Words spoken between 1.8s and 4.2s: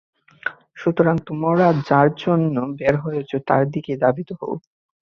যার জন্য বের হয়েছে তার দিকেই